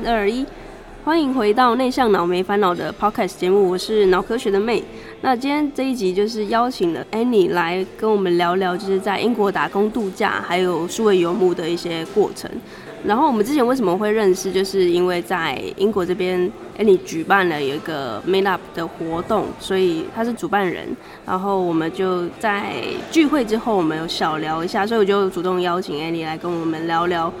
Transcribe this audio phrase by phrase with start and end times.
[0.00, 0.46] 三二一，
[1.04, 4.80] 欢迎回到内向脑没烦恼的 Podcast 节目，我是脑科学的妹。
[5.22, 12.48] 那今天这一集就是邀请了 Annie 来跟我们聊聊，就是在英国打工度假，还有数位游牧的一些过程。
[13.04, 20.86] 然后我们之前为什么会认识，就是因为在英国这边，Annie 举办了有一个 made Up 的活动，所以他是主办人。
[21.26, 22.74] 然后我们就在
[23.10, 27.32] 聚会之后，我们有小聊一下，所以我就主动邀请 Annie 来跟我们聊聊，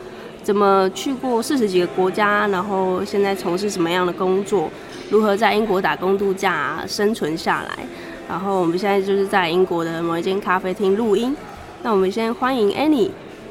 [0.48, 4.70] 怎么去过四十几个国家，然后现在从事什么样的工作，
[5.10, 7.84] 如何在英国打工度假生存下来。
[8.26, 11.36] 然后我们现在就是在英国的某一间咖啡厅录音。
[11.82, 13.10] 那我们先欢迎 Annie。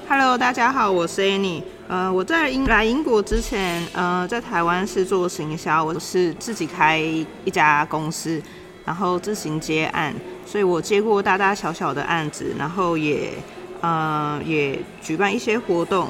[0.10, 1.62] Hello，大家好，我是 Annie。
[1.88, 8.42] 呃，我在英来英国之前，呃，在台湾是做行销，我是自己开一家公司，
[8.84, 10.12] 然后自行接案，
[10.48, 13.34] 所以我接过大大小小的案子，然后也
[13.82, 16.08] 呃也举办一些活动，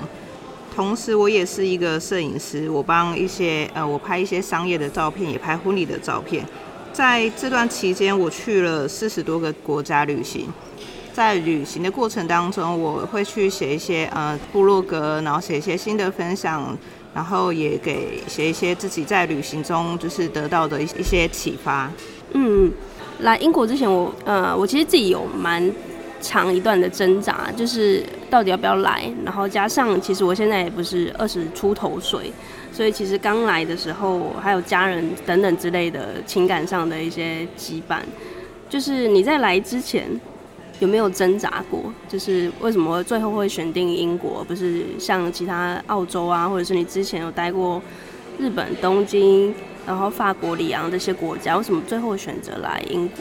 [0.77, 6.45] 同时我也是一个摄影师，我帮一些呃我拍一些商业的照片，也拍婚礼的照片，
[6.93, 10.47] 在这段期间，我去了四十多个国家旅行。
[11.11, 16.77] 在旅行的过程当中，我会去写一些呃部落格，然后写一些新的分享，
[17.11, 21.91] 然后也给写一些自己在旅行中就是得到的一一些启发。
[22.33, 22.71] 嗯，
[23.21, 25.73] 来英国之前，我呃我其实自己有蛮
[26.21, 32.31] 长一段的挣扎，就是到底要不要来，然后加上其实我现在也不是二十出头岁，
[32.71, 37.99] 所以其实刚来的时候还有家人等等之类的情感上的一些羁绊，
[38.69, 40.07] 就是你在来之前。
[40.79, 41.91] 有没有挣扎过？
[42.07, 47.81] 就是为什么最后会选定英国，不是像其他澳洲啊，或者是你之前有待过
[48.37, 49.51] 日本东京，
[49.87, 53.15] 然后法国里昂这些国家，为什么最后选择来英国？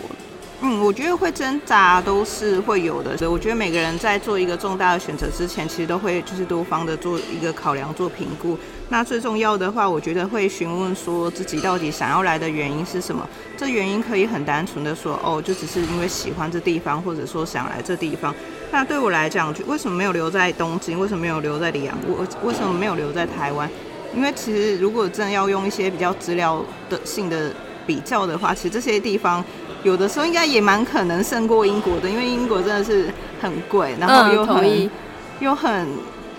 [0.62, 3.14] 嗯，我觉得会挣扎都是会有的。
[3.14, 8.58] 所以我觉得每个人在做一个重大的选择之前，其实都会就是多方的做一个考量、做评估。
[8.88, 13.28] 那最重要的话，我觉得会询问说自己到底想要来的原因是什么。
[13.54, 18.34] 这原因可以很单纯的说，哦，就只是因为喜欢这地方，或者说想来这地方。
[18.72, 20.98] 那对我来讲，为什么没有留在东京？
[20.98, 21.94] 为什么没有留在里昂？
[22.08, 23.70] 我为什么没有留在台湾？
[24.14, 27.52] 因为其实如果真的要用一些比较资料的性的
[27.86, 29.44] 比较的话，其实这些地方。
[29.86, 33.08] 有的时候应该也蛮可能胜过英国的，因为英国真的是
[33.40, 34.90] 很贵，然后又很、嗯、
[35.38, 35.86] 又很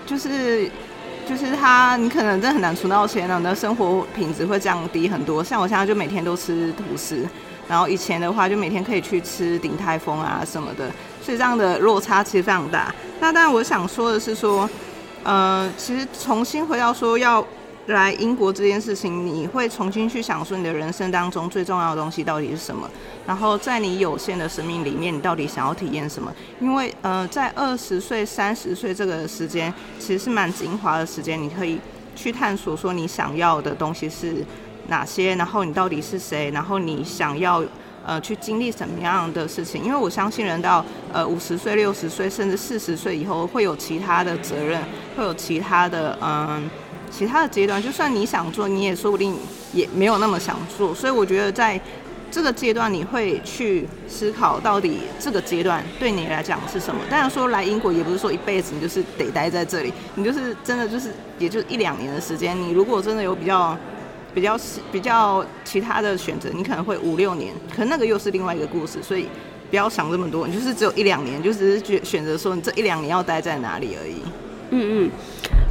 [0.04, 0.70] 就是
[1.26, 5.42] 就是它你可能真的很难存到钱，然后你的生活品质会降低很多。
[5.42, 7.26] 像我现在就每天都吃吐司，
[7.66, 10.90] 然后以前的话就每天可以去吃鼎泰丰啊什么的，
[11.22, 12.94] 所以这样的落差其实非常大。
[13.18, 14.68] 那当然我想说的是说，
[15.24, 17.42] 呃，其实重新回到说要。
[17.94, 22.88] 来英国这件事情，你会重新去想说你的人生当中最重要的东西到底是什么？
[23.26, 26.30] 然后在你有限的生命里面，你到底想要体验什么？
[26.60, 31.80] 因为呃，在二十岁、三十岁这个时间，其实是蛮精华的时间，你可以
[32.14, 34.44] 去探索说你想要的东西是
[34.88, 37.64] 哪些，然后你到底是谁，然后你想要
[38.04, 39.82] 呃去经历什么样的事情？
[39.82, 44.82] 因为我相信人到呃五十岁、六十岁，甚至四十岁以后，会有其他的责任，
[45.16, 46.68] 会有其他的嗯。
[47.08, 49.36] 其他的阶段，就算你想做，你也说不定
[49.72, 50.94] 也没有那么想做。
[50.94, 51.80] 所以我觉得，在
[52.30, 57.00] 这个阶段，你会去思考到底这个阶段对你来讲是什么。
[57.08, 62.54] 当然说来英国也不是说一辈子你就是得待在这里，你就是真的就是也就一两年的时间。
[62.60, 63.74] 你如果真的有比较
[64.34, 64.60] 比较
[64.92, 69.02] 比较其他的选择，你可能会五六年，可那个又是另外一个故事。
[69.02, 69.26] 所以
[69.70, 74.16] 不要想这么多，你就是只有一两年，就只是选选择说你这一两年要待在哪里而已。
[74.70, 75.10] 嗯嗯。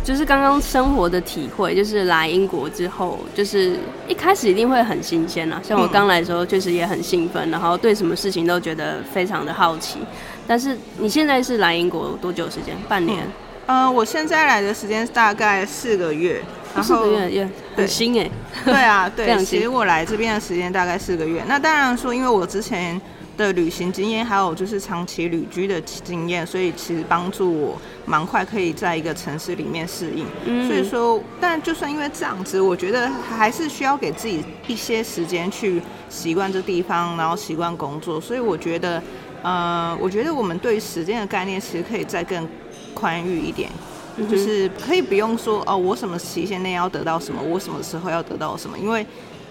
[0.07, 3.75] 就是刚刚生活的体会，就是来英国之后，就是
[4.07, 5.59] 一开始一定会很新鲜啊。
[5.61, 9.99] 像我刚来的时候，确实也很兴奋，然后对什么事情都觉得非常的好奇。
[10.47, 12.73] 但是你现在是来英国多久时间？
[12.87, 13.21] 半年？
[13.65, 16.41] 嗯、呃，我现在来的时间大概四个月，
[16.73, 18.31] 然后四个月也很新哎。
[18.63, 21.43] 对啊，对， 其实我来这边的时间大概四个月。
[21.49, 23.01] 那当然说，因为我之前。
[23.37, 30.25] 的旅行经验，还有就是长期旅居的经验，所以其实帮助我蛮快可以在一个城市里面适应。
[30.45, 30.67] 嗯。
[30.67, 35.79] 所以说，但就算因为这样子，我觉得还是需要给自己一些时间去
[36.09, 38.19] 习惯这地方，然后习惯工作。
[38.19, 39.01] 所以我觉得，
[39.43, 42.47] 呃，我觉得我们对于时间的概念其实可以再更
[42.95, 43.69] 宽裕一点，
[44.17, 49.05] 嗯，就是可以不用说哦，我什么期限内要得到什么，我什么时候要得到什么，因为。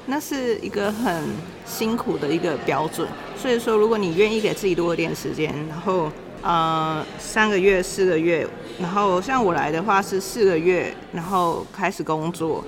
[0.06, 1.24] 那是一个很
[1.66, 3.06] 辛苦的一个标准，
[3.36, 6.10] 所以说，如果你愿意给自己多一点时间，然后
[6.42, 8.46] 呃三个月、四个月，
[8.80, 12.64] 然后像我来的话是四个月，然后开始工作。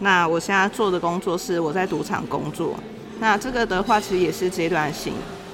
[0.00, 2.74] 那我现在做的工作是我在赌场工作，
[3.20, 5.12] 那这个的话其实也是阶段性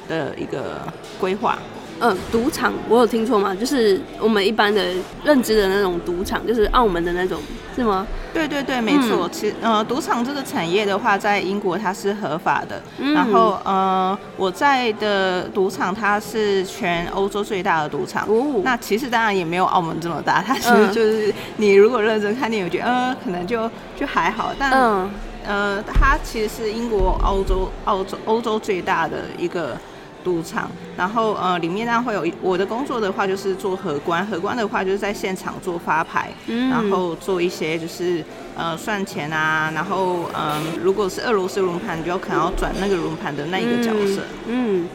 [0.08, 0.90] 的一个
[1.20, 1.58] 规划。
[2.00, 3.54] 呃，赌场我有听错吗？
[3.54, 4.82] 就是我们一般的
[5.22, 7.38] 认知的那种赌场，就是澳门的那种，
[7.76, 8.06] 是吗？
[8.32, 9.28] 对对对，没错。
[9.28, 12.82] 嗯、其实呃，赌场这个产业的话，在英国它是合法的。
[12.98, 18.26] 嗯、然后呃，我在的赌场它是全欧洲最大的赌场。
[18.26, 18.62] 哦。
[18.64, 24.54] 那其实当然也没有澳门这么大，它其实就是你如果认真看电影，我觉得呃，可能就就还好。
[24.58, 25.10] 但、嗯、
[25.46, 29.76] 呃，它其实是英国、澳洲、澳洲、欧洲最大的一个。
[30.22, 34.26] 赌场，然后呃，里面呢会有我的工作的话，就是做荷官。
[34.26, 38.24] 荷官的话，就是在现场做发牌，嗯、然后做一些就是
[38.56, 44.82] 呃算钱啊，然后嗯、呃，如果是俄罗斯轮盘，你就可能要转那个轮盘的那一个角色嗯。
[44.82, 44.88] 嗯，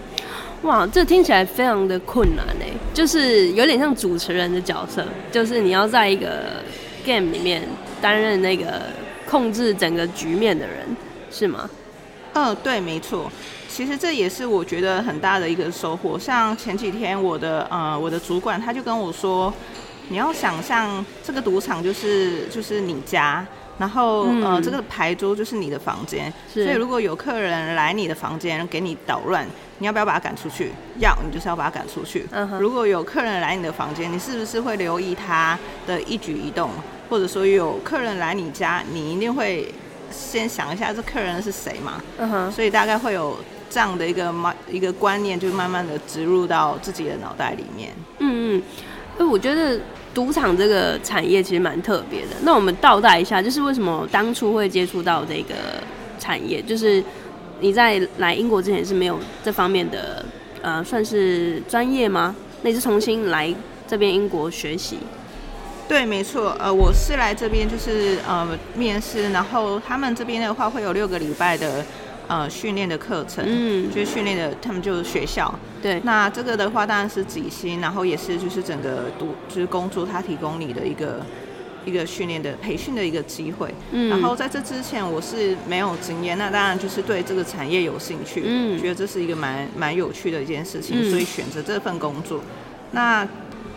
[0.63, 6.63] 哇，这听起来非常的困难哎，就是有点像主持人的角色，就是你要在一个
[7.05, 7.61] game 里面
[8.01, 8.83] 担任那个
[9.27, 10.85] 控制整个局面的人，
[11.31, 11.69] 是吗？
[12.33, 13.31] 嗯、呃，对，没错。
[13.75, 16.17] 其实这也是我觉得很大的一个收获。
[16.17, 19.53] 像前几天我的呃我的主管他就跟我说，
[20.07, 23.45] 你要想象这个赌场就是就是你家，
[23.77, 29.45] 然后、嗯、呃这个牌桌就是你的房间，所以如果有客人来你的房间给你捣乱，
[29.79, 30.71] 你要不要把他赶出去？
[30.99, 32.25] 要，你就是要把他赶出去。
[32.31, 36.69] 嗯、如果有客人来你的房间，你是不是会留意他的一举一动？
[37.09, 39.69] 或者说有客人来你家，你一定会
[40.09, 42.01] 先想一下这客人是谁嘛？
[42.17, 43.37] 嗯哼，所以大概会有。
[43.69, 47.91] 这样的一个慢一个观念，就慢慢的植入到自己的脑袋里面。
[48.19, 48.63] 嗯嗯，
[49.17, 49.79] 那我觉得
[50.13, 52.35] 赌场这个产业其实蛮特别的。
[52.41, 55.55] 那我们倒带一下，就是为什么当初会接触到这个
[56.19, 56.61] 产业？
[56.61, 57.03] 就是
[57.59, 60.25] 你在来英国之前是没有这方面的
[60.61, 62.35] 呃，算是专业吗？
[62.61, 63.53] 那你是重新来
[63.87, 64.97] 这边英国学习？
[65.87, 66.55] 对，没错。
[66.59, 71.85] 呃，我是来这边就是呃面试，然后他们这边的话会有六个礼拜的。
[72.27, 76.01] 呃，训练的课程，嗯，就是训练的，他们就是学校，对。
[76.03, 81.23] 那这个的话，当然是底薪，然后也是就是整个读，就是工作，他提供你的一个
[81.85, 83.73] 一个训练的培训的一个机会。
[83.91, 84.09] 嗯。
[84.09, 92.41] 然后在这之前，我是没有经验，那当然就是对这个产业有兴趣，嗯，觉得这是一个蛮蛮有趣的一件事情，嗯，所以选择这份工作。
[92.91, 93.27] 那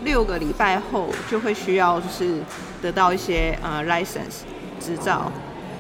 [0.05, 2.39] 六个礼拜后就会需要就是
[2.81, 4.47] 得到一些呃 license
[4.81, 5.31] 执照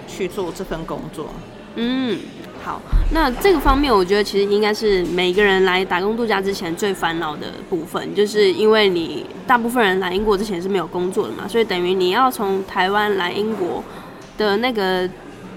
[0.06, 1.30] 去做这份工作，
[1.76, 2.18] 嗯。
[2.68, 2.78] 好，
[3.12, 13.82] 那这个方面，我觉得其实应该是每个人来打工度假之前最烦恼的部分，就是因为你大部分人来英国之前是没有工作的嘛，所以等于你要从台湾来英国
[14.36, 15.08] 的那个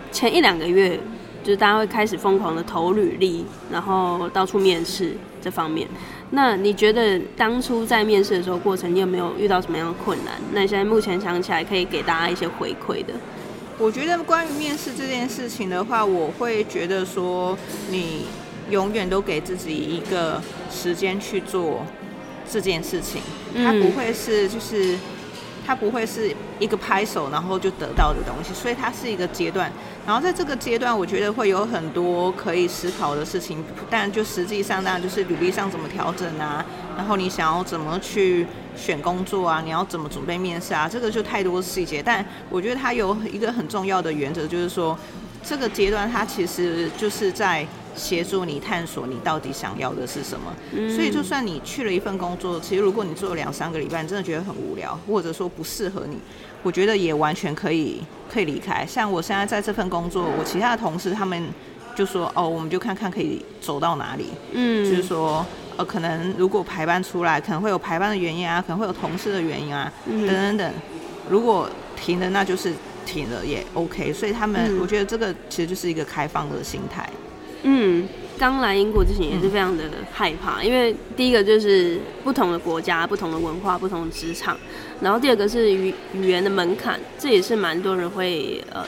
[0.10, 0.98] 前一两个月，
[1.44, 5.12] 就是大家会开始疯狂的投履历，然后到处面试
[5.42, 5.86] 这方面。
[6.30, 10.36] 那你觉得当初在面试的时候过程，你有没有遇到什么样的困难？
[10.54, 13.14] 那现在目前想起来，可以给大家一些回馈的。
[13.82, 17.58] 我觉得关于面试这件事情的话，我会觉得说，
[17.90, 18.28] 你
[18.70, 20.40] 永远都给自己一个
[20.72, 21.84] 时间去做
[22.48, 23.20] 这件事情，
[23.56, 24.96] 它不会是就是。
[25.64, 29.72] 它不会是一个拍手然后就得到的东西，所以它是一个阶段。
[30.08, 33.64] 然后在这个阶段，我觉得会有很多可以思考的事情。
[33.88, 36.66] 但就实际上，当然就是履历上怎么调整啊，
[36.98, 42.02] 然后你想要怎么去选工作啊，你要怎么准备面试啊，这个就太多细节。
[42.04, 44.98] 但我觉得它有一个很重要的原则，就是说
[45.44, 47.68] 这个阶段它其实就是在。
[47.94, 56.18] 协助你探索你到底想要的是什么，嗯，所以就算你去了一份工作，其实如果你做了两三个礼拜，你真的觉得很无聊，或者说不适合你，
[56.64, 58.02] 我觉得也完全可以
[58.32, 58.86] 可以离开。
[58.86, 61.44] 像我现在在这份工作，我其他的同事他们
[61.94, 65.46] 就说哦，我们就看看可以走到哪里，嗯，就是说
[65.78, 70.74] 呃，可能如果排班出来，可能会有排班的原因啊，可能会有同事的原因啊，嗯，等等等。
[71.30, 72.74] 如果停了，那就是
[73.06, 74.12] 停了也 OK。
[74.12, 77.10] 所以他们，嗯，我觉得这个其实就是一个开放的心态。
[77.64, 78.08] 嗯，
[78.40, 84.58] 刚来英国之前也是非常的害怕，嗯，因为第一个就是不同的国家、不同的文化、不同的职场，
[85.00, 88.84] 然后第二个是语语言的门槛，这也是蛮多人会呃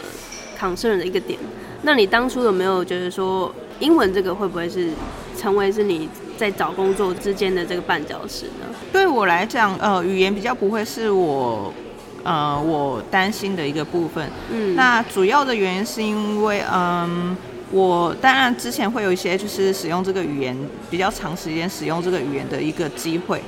[0.59, 1.39] concern 的一个点。
[1.83, 4.89] 那你当初有没有觉得说，英文这个会不会是
[5.37, 6.09] 成为是你
[6.43, 8.67] 在找工作之间的这个绊脚石呢？
[8.91, 11.73] 对我来讲，呃，语言比较不会是我
[12.21, 14.29] 呃我担心的一个部分。
[14.51, 17.37] 嗯，那主要的原因是因为嗯。
[17.75, 20.55] 我当然之前会有一些就是使用这个语言
[20.91, 23.41] 比较长时间使用这个语言的一个机会，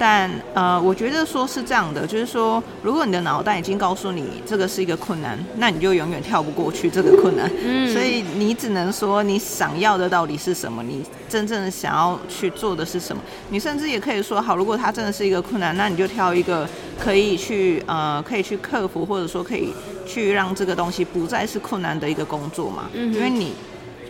[0.00, 7.50] 但呃，我觉得说是这样的，就是说，如果你的脑袋已经告诉你这个是一个困难，那你就永远跳不过去这个困难。
[7.62, 13.22] 嗯，所以你只能说你想要的到底是什么，你真正想要去做的是什么。
[13.50, 16.66] 你甚至也可以说，好，如果它真的是一个困难，那你就挑一个
[16.98, 19.74] 可以去呃可以去克服，或者说可以
[20.06, 22.88] 去让这个东西不再是困难的一个工作嘛。
[22.94, 23.52] 嗯，因为你。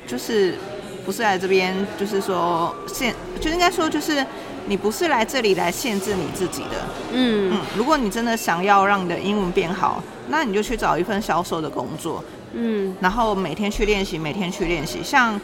[0.06, 0.56] 就是
[1.06, 4.26] 不是来这边，就是说现就应该说就是
[4.70, 6.76] 你不是来这里来限制你自己的。
[7.10, 12.22] 嗯嗯，如果你真的想要让你的英文变好，那你就去找一份销售的工作。
[12.52, 15.00] 嗯，然后每天去练习，每天去练习。
[15.02, 15.38] 像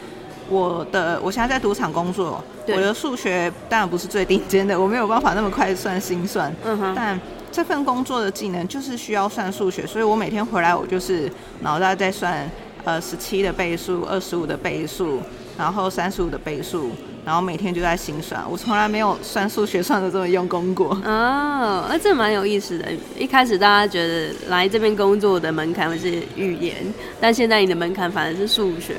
[0.47, 6.49] 我的，我现在在赌场工作，我的数学当然不是最顶尖的，我没有办法那么快算心算。
[6.63, 7.19] 嗯哼，但
[7.51, 11.29] 这份工作的技能就是需要算数学，所以我每天回来我就是
[11.59, 12.49] 脑袋在算，
[12.85, 15.19] 呃，十七的倍数、二十五的倍数，
[15.57, 16.91] 然后三十五的倍数，
[17.27, 18.41] 然后每天就在心算。
[18.49, 20.91] 我从来没有算数学算的这么用功过。
[21.03, 22.89] 哦，那这蛮有意思的。
[23.19, 26.73] 一开始大家觉得来这边工作的门槛是语言，
[27.19, 28.95] 但现在你的门槛反而是数学，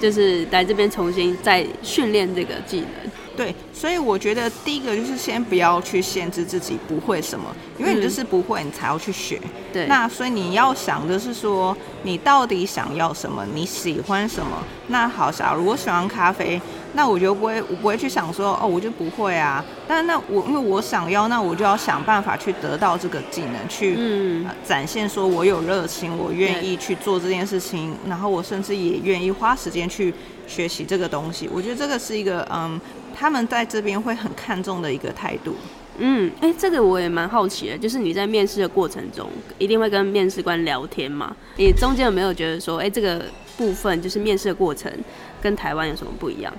[0.00, 2.88] 就是来这边重新再训练这个技能。
[3.36, 7.44] 对，所以我觉得第一个就是先不要去限制自己不会什么，
[7.76, 9.40] 因为你就是不会，你才要去学。
[9.72, 13.44] 对，那所以你要想的是说，你到底想要什么？
[13.52, 14.62] 你喜欢什么？
[14.86, 16.62] 那好，假如我喜欢咖啡，
[16.94, 19.64] 那我就不会，我不会去想说，哦，我就不会啊。
[19.86, 30.14] 但那我因为我想要，那我就要想办法去得到这个技能，去、嗯呃、展现说我有热情，我愿意去做这件事情，然后我甚至也愿意花时间去
[30.46, 31.48] 学习这个东西。
[31.52, 32.80] 我觉得这个是一个嗯。
[33.16, 35.54] 他们在这边会很看重的一个态度。
[35.98, 41.32] 嗯，哎、欸，这个我也蛮好奇的，就是你在面试的过程中，一定会跟面试官聊天嘛？
[41.56, 43.24] 你中间有没有觉得说，哎、欸，这个
[43.56, 44.92] 部分就是面试的过程
[45.40, 46.52] 跟台湾有什么不一样？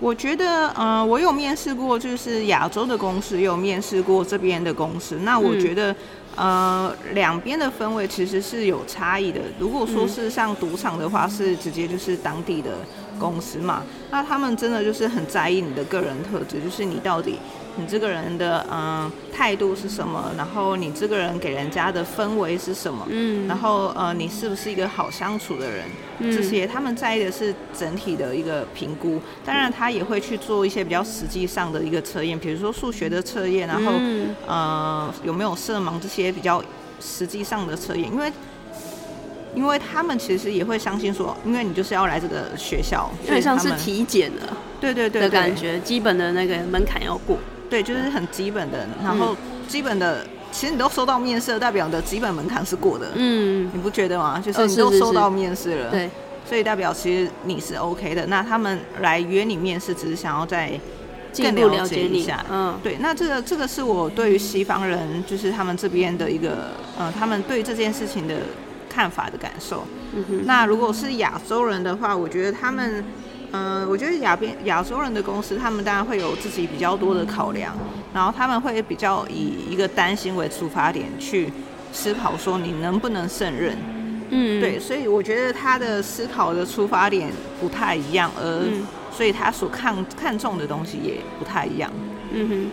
[0.00, 5.16] 我觉得，嗯、呃，我有面试过，就是亚洲的公司，也有面试过这边的公司。
[5.22, 5.92] 那我觉得。
[5.92, 5.96] 嗯
[6.36, 9.40] 呃，两边的氛围其实是有差异的。
[9.58, 12.70] 如果说是像赌场的话，是直接就是当地的
[13.18, 17.40] 公司嘛，那他们真的就是很在意你的个人特质，就是你到底。
[17.76, 20.32] 你这个人的嗯态度是什么？
[20.36, 23.06] 然后你这个人给人家的氛围是什么？
[23.08, 25.84] 嗯，然后呃你是不是一个好相处的人？
[26.18, 29.20] 嗯，这些他们在意的是整体的一个评估。
[29.44, 36.62] 当然他也会去做一些比较实际上的一个测验，比如说数学的测验，然后、嗯、呃有没有色盲这些比较
[37.00, 38.06] 实际上的测验。
[38.12, 38.32] 因为
[39.54, 44.42] 因为他们其实也会相信说，因为你就是要来这个学校，有点像是体检的，
[44.80, 47.38] 对对对，的感觉，基本的那个门槛要过。
[47.70, 49.36] 对，就是很基本的，然后
[49.68, 53.12] 基本的，嗯、其实你都收到面试，代表你的基本门槛是过的。
[53.14, 54.42] 嗯，你不觉得吗？
[54.44, 56.10] 就是你都收到面试了，哦、是是是对，
[56.48, 58.26] 所以代表其实你是 OK 的。
[58.26, 60.72] 那他们来约你面试，只是想要再
[61.36, 62.44] 更了解一下。
[62.50, 62.96] 嗯，对。
[62.98, 68.34] 那这个这个是我对于西方人，就是他们这边的一个，呃，他们对这件事情的
[68.88, 69.84] 看法的感受。
[70.12, 70.40] 嗯哼。
[70.44, 72.98] 那如果是亚洲人的话，我觉得他们。
[72.98, 73.04] 嗯，
[73.88, 77.76] 我觉得亚边亚洲人的公司，他们当然会有自己比较多的考量，
[78.14, 81.52] 然后他们会比较以一个担心为出发点去
[81.92, 83.76] 思考，说你能不能胜任。
[84.30, 87.28] 嗯，对，所以我觉得他的思考的出发点
[87.60, 88.62] 不太一样，而
[89.10, 91.90] 所以他所看看重的东西也不太一样。
[92.32, 92.70] 嗯哼，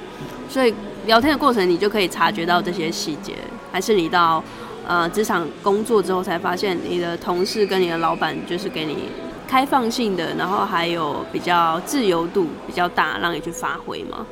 [0.48, 0.72] 所以
[1.08, 3.34] 聊天的过程，你就可以察觉到这些细节，
[3.72, 4.44] 还是你到
[4.86, 9.10] 呃职场工作之后才发现，你的同事跟你的老板就是给你。
[9.48, 14.26] 开放性的，然后还有比较自由度比较大，让你去发挥嘛？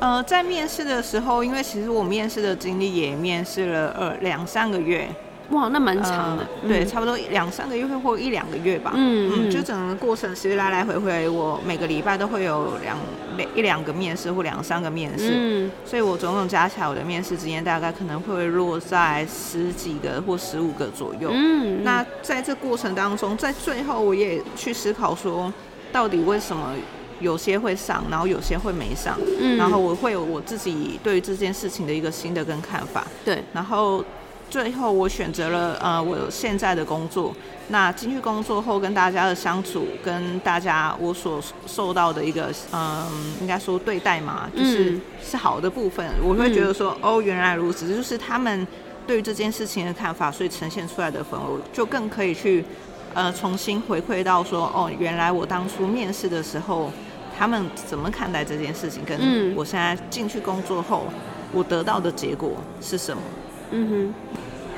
[0.00, 5.08] 呃，在面试的时候，因为其实我面试的经历也面试了呃两三个月。
[5.50, 8.92] 哇，那蛮长的，呃、对，差不多两三个月或一两个月吧。
[8.96, 12.98] 嗯嗯，就整个过程其实来来回回，我每个礼拜都会有两
[13.54, 15.32] 一两个面试或两三个面试。
[15.36, 21.30] 嗯，所以我总共加起来我的面试经验大概可能会落在十几个或十五个左右。
[21.32, 25.52] 嗯，那在这过程当中，在最后我也去思考说，
[25.92, 26.72] 到底为什么
[27.20, 29.16] 有些会上，然后有些会没上。
[29.40, 33.06] 嗯，然后我会有我自己对于这件事情的一个新的跟看法。
[33.24, 34.04] 对，然后。
[34.48, 37.34] 最后我选择了呃我现在的工作，
[37.68, 48.66] 那进去工作后跟大家的相处，跟大家我所受到的一个嗯、呃、应该说对待嘛，就是、嗯、是好的部分，我会觉得说、嗯、哦原来如此，就是他们
[49.04, 52.64] 对于这件事情的看法，所以呈现出来的氛围就更可以去
[53.14, 56.92] 呃重新回馈到说哦原来我当初面试的时候
[57.36, 61.06] 他们怎么看待这件事情，跟我现在进去工作后
[61.52, 63.20] 我得到的结果是什么。
[63.26, 64.14] 嗯嗯哼，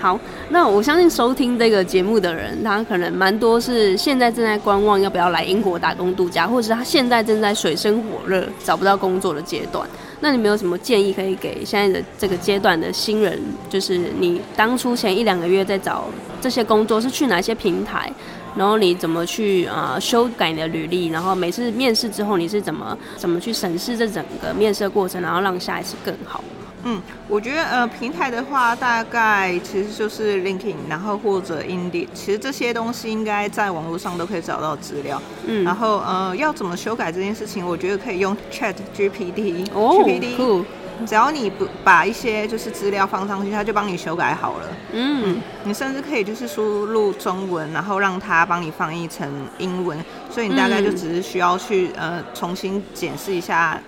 [0.00, 0.18] 好，
[0.50, 9.86] 那我相信收听这个节目的人，他可能蛮多是现在正在观望要不要来英国打工度假，或者是他现在正在水深火热找不到工作的阶段。
[10.20, 13.38] 那你没有什么建议可以给现在的这个阶段的新人？
[13.68, 16.06] 就是你当初前一两个月在找
[16.40, 18.12] 这些工作是去哪些平台，
[18.56, 26.42] 然后你怎么去啊、修改你的履历，然后每次面试之后你是怎么怎么去审视这整个面试的过程，然后让下一次更好？
[26.84, 35.20] 嗯，我觉得呃，平台的话，大概其实就是 LinkedIn，然后或者 Indeed，其实这些东西应该在网络上都可以找到资料。
[35.46, 39.66] 嗯，然后呃，要怎么修改这件事情，我觉得可以用 Chat GPT。
[39.74, 40.64] 哦，GPT，酷。
[41.06, 44.64] 只要你不把一些就是资料放上去，它就帮你修改好了。
[44.92, 49.96] 嗯，嗯，你甚至可以就是输入中文，然后让它帮你翻译成英文，
[50.28, 53.80] 所以你大概就只是需要去呃重新检视一下。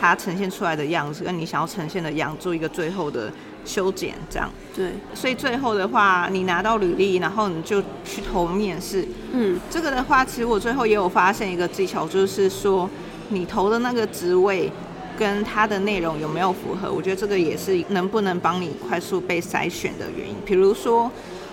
[0.00, 3.32] 它呈现出来的样子跟你想要呈现的样子，做一个最后的
[3.64, 4.50] 修剪，这样。
[4.74, 4.92] 对。
[5.14, 9.06] 所以最后的话，你拿到履历，然后你就去投面试。
[9.32, 9.58] 嗯。
[9.70, 12.88] 这个的话，其实我最后也有发现一个技巧，就是说
[13.28, 14.70] 你投的那个职位
[15.18, 16.92] 跟它的内容有没有符合。
[16.92, 20.34] 我觉得这个也是能不能帮你快速被筛选的原因。
[20.44, 21.10] 比如说。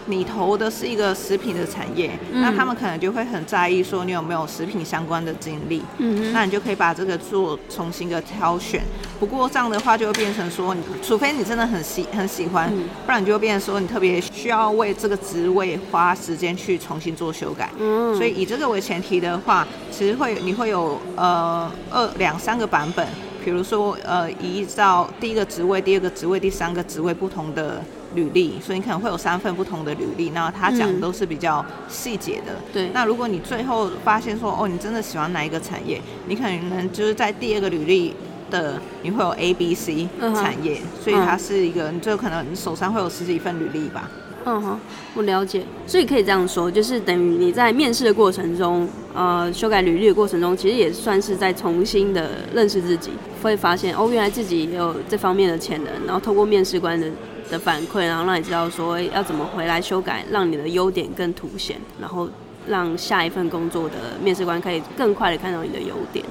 [0.07, 8.83] 你投的是一个食品的产业，嗯，那他们可能就会很在意说你有没有食品相关的经历，嗯，那你就可以把这个做重新的挑选。
[9.19, 17.71] 不过这样的话就会变成说，除非你真的很喜很喜欢，嗯，不然你就会变成说你特别需要为这个职位花时间去重新做修改。
[17.79, 23.07] 嗯，所以以这个为前提的话，其实会你会有呃二两三个版本，
[23.43, 27.81] 比如说呃依照第一个职位、第二个职位、第三个职位不同的。
[28.15, 32.53] 履历，所以你可能会有三份不同的履历，那他讲的都是比较细节的。
[32.53, 32.63] 嗯。
[32.74, 32.89] 对。
[32.93, 38.13] 那如果你最后发现说，哦，你真的喜欢哪一个产业，你可能就是在第二个履历
[38.50, 44.10] 的，你会有 A、B、C 产业，嗯，所以它是一个，你最可能你手上会有十几份履历吧。
[44.48, 44.79] 嗯哼，
[45.15, 45.63] 我了解。
[45.88, 53.10] 所以可以这样说，就是等于你在面试的过程中，呃，修改履历的过程中，其实也算是在重新的认识自己，
[53.41, 57.10] 会发现哦，原来自己也有这方面的潜能，然后透过面试官的。
[57.49, 62.27] 的反馈，然后让你知道说要怎么回来修改，让你的优点更凸显，然后
[62.67, 66.25] 让下一份工作的面试官可以更快的看到你的优点。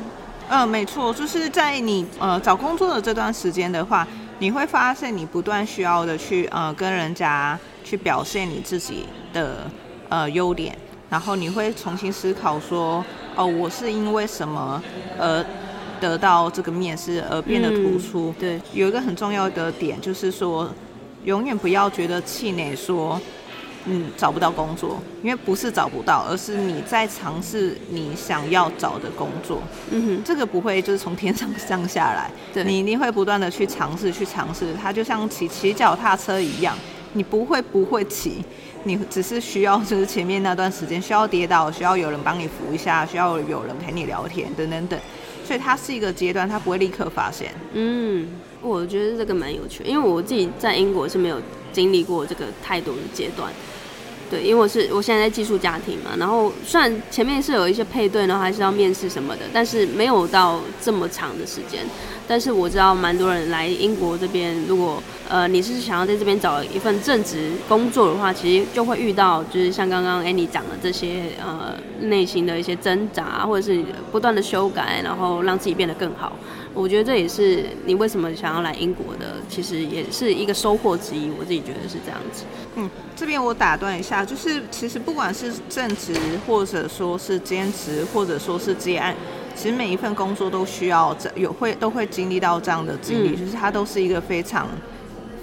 [0.49, 4.07] 嗯，没错，就是在你呃找工作的这段时间的话，
[4.41, 9.71] 你会发现你不断需要的去呃跟人家去表现你自己的
[10.09, 10.77] 呃优点，
[11.09, 13.03] 然后你会重新思考说，
[13.37, 14.83] 哦，我是因为什么
[15.19, 15.45] 而
[15.99, 18.35] 得到这个面试而变得突出。
[18.39, 20.69] 嗯，对，有一个很重要的点就是说。
[21.25, 23.21] 永远不要觉得气馁，说
[23.87, 29.63] 嗯找不到工作，因为不是找不到，而是你在尝试你想要找的工作。
[29.91, 34.75] 嗯哼，这个不会就是从天上降下来，对，你一定会不断的去尝试，去尝试。
[34.81, 36.77] 它就像骑骑脚踏车一样，
[37.13, 38.45] 你不会不会骑，
[38.85, 44.99] 你只是需要就是前面那段时间需要跌倒，需要有人帮你扶一下，需要有人陪你聊天等等等。
[45.47, 47.53] 所以它是一个阶段，它不会立刻发现。
[47.75, 48.29] 嗯。
[48.65, 51.37] 我觉得这个蛮有趣，因为我自己在英国是没有
[51.71, 53.53] 经历过这个太多的阶段。
[54.31, 61.85] 对，因为我是我现在在寄宿家庭嘛，然后虽然前面是有一些配对，然后还是要面试什么的，但是没有到这么长的时间。
[62.27, 76.33] 但是我知道蛮多人来英国这边，如果呃你是想要在这边找一份正职工作的话，其实就会遇到就是像刚刚 Annie 讲的这些呃内心的一些挣扎，或者是不断的修改，然后让自己变得更好。
[76.75, 81.31] 我觉得这也是你为什么想要来英国的，其实也是一个收获之一。
[81.39, 82.43] 我自己觉得是这样子。
[82.75, 86.13] 嗯，这边我打断一下，就是其实不管是正职，
[86.47, 89.15] 或者说是兼职，或者说是接案，
[89.55, 94.69] 其实每一份工作都需要有会都会经历到这样的经历，嗯，就是它都是一个非常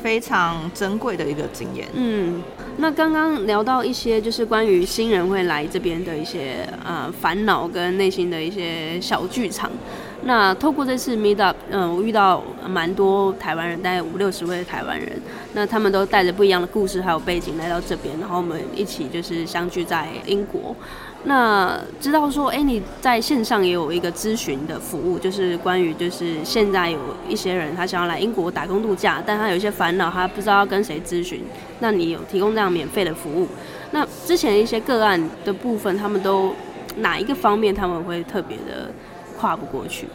[0.04, 1.88] 非常珍贵的一个经验。
[1.94, 2.44] 嗯，
[2.76, 9.72] 那刚刚聊到一些就是关于新人会来这边的一些呃烦恼跟内心的一些小剧场。
[10.24, 15.20] 那透过这次 Meet Up，嗯，我遇到蛮多台湾人，大概五六十位台湾人，
[15.54, 20.76] 那他们都带着不一样的故事还有背景来到这边，然后我们一起就是相聚在英国。
[21.24, 31.44] 那知道说，哎、你在线上也有一个咨询的服务，就是关于就是现在有一些人他想要来英国打工度假，但他有一些烦恼，他不知道要跟谁咨询，
[31.80, 33.48] 那你有提供这样免费的服务？
[33.92, 36.54] 那之前一些个案的部分，他们都
[36.98, 38.92] 哪一个方面他们会特别的？
[39.42, 40.06] 跨不过去。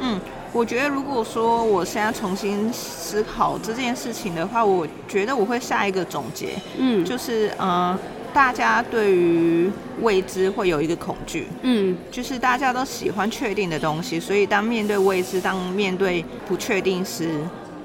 [0.00, 0.20] 嗯，
[0.52, 6.50] 我觉得如果说我现在重新思考这件事情的话，我觉得我会下一个总结。
[6.78, 7.98] 嗯，就是呃，
[8.32, 9.68] 大家对于
[10.00, 11.48] 未知会有一个恐惧。
[11.62, 17.40] 嗯，就是大家都喜欢确定的东西，所以当面对未知，当面对不确定时，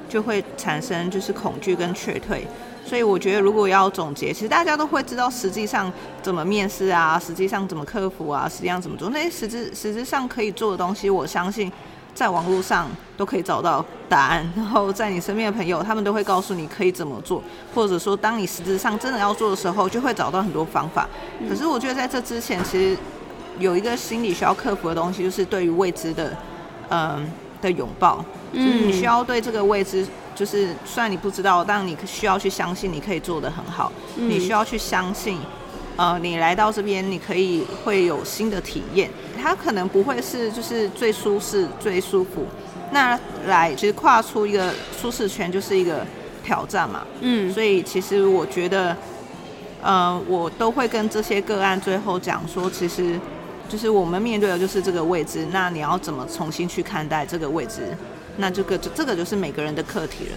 [0.08, 2.46] 就会产生就是恐惧跟却退。
[2.88, 9.10] 所以我觉得，如果要总结，其实大家都会知道实际上怎么面试啊，实际上怎么克服啊，实际上怎么做。
[9.10, 11.70] 那些实质实质上可以做的东西，我相信
[12.16, 14.50] 在网络上都可以找到答案。
[14.56, 17.44] 然后在你身边的朋友，他们都会告诉你可以怎么做，
[17.76, 21.10] 或者说当你实质上真的要做的时候，就会找到很多方法。
[21.50, 22.98] 可是我觉得在这之前，其实
[23.60, 26.38] 有一个心理需要克服的东西，就是对于未知的，
[26.90, 27.30] 嗯。
[27.60, 30.06] 的拥抱，嗯，你需要对这个位置，
[30.38, 35.40] 就是虽然你不知道，但你需要去相信你可以做得很好，嗯，你需要去相信，
[35.96, 39.10] 呃，你来到这边你可以会有新的体验，
[39.42, 42.46] 它可能不会是就是最舒适最舒服，
[42.92, 44.72] 那来其实跨出一个
[45.02, 46.06] 舒适圈就是一个
[46.44, 48.96] 挑战嘛，嗯，所以其实我觉得，
[49.82, 53.20] 呃，我都会跟这些个案最后讲说，其实。
[53.70, 57.82] 就是我们面对的就是这个位置，那你要怎么重新去看待这个位置？
[58.38, 60.36] 那这个就这个就是每个人的课题了。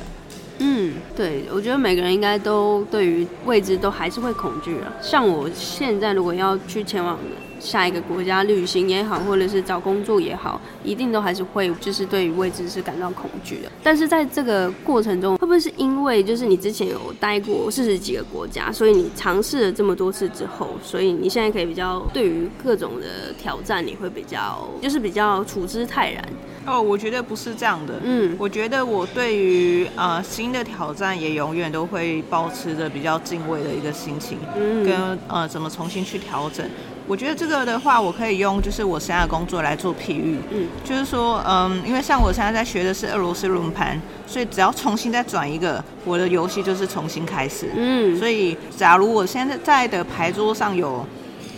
[0.62, 4.92] 嗯，对，我觉得每个人应该都对于未知都还是会恐惧啊。
[5.00, 7.18] 像我现在如果要去前往
[7.58, 13.72] 下一个国家旅行也好，或者是找工作也好，一定都还是会就是对于未知是感到恐惧的。
[13.82, 26.22] 但是在这个过程中，会不会是因为就是你之前有待过四十几个国家，所以你尝试了这么多次之后，所以你现在可以比较对于各种的挑战，你会比较就是比较处之泰然。
[26.66, 27.94] 哦，我觉得不是这样的。
[28.02, 36.64] 嗯，我觉得我对于呃新的挑战也永远都会保持着比较敬畏的一个心情，嗯，跟呃怎么重新去调整。
[37.06, 51.04] 我觉得这个的话，我可以用就是我现在的工作来做譬喻，嗯，就是说，嗯，因为像我现在在学的是俄罗斯轮盘，所以只要重新再转一个，我的游戏就是重新开始，嗯，所以假如我现在在的牌桌上有。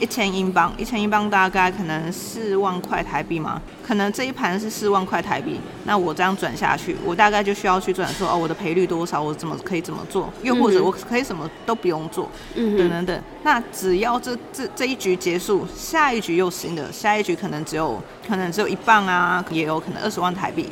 [0.02, 13.22] 一千英镑，一千英镑大概可能四万块台币嘛，可能这一盘是四万块台币，那我这样转下去，我大概就需要去转说哦，我的赔率多少，我怎么可以怎么做，又或者我可以什么都不用做，嗯，等等等。
[13.44, 20.68] 那只要这这这一局结束，下一局又新的，下一局可能只有可能只有一磅啊，也有可能二十万台币。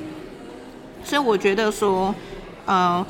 [1.05, 2.13] 所以我觉得说，
[2.67, 3.07] 嗯、呃。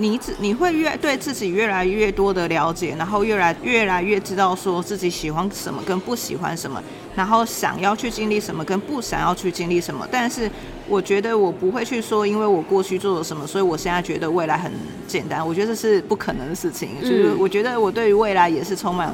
[0.00, 6.80] 你只你会越对自己越来越多的了解，然后越来越来越知道说自己喜欢什么跟不喜欢什么，
[7.16, 10.06] 然后想要去经历什么跟不想要去经历什么。
[10.08, 10.48] 但是
[10.88, 14.70] 我觉得我不会去说，因为我过去做了什么，所以我现在觉得未来很
[15.08, 15.44] 简单。
[15.44, 16.90] 我觉得这是不可能的事情。
[17.02, 19.12] 就是我觉得我对于未来也是充满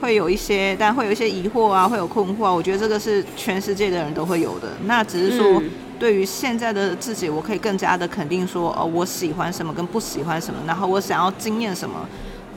[0.00, 2.50] 会有一些，但会有一些疑惑啊，会有困惑啊。
[2.50, 4.68] 我觉得这个是全世界的人都会有的。
[4.86, 5.62] 那只是说。
[5.98, 12.06] 对于现在的自己，我可以更加的肯定说，哦，我喜欢什么跟不喜欢什么，然后我想要经验什么，